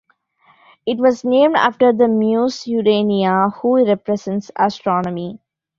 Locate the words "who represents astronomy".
3.61-5.37